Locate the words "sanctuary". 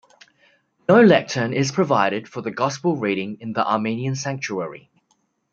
4.15-4.89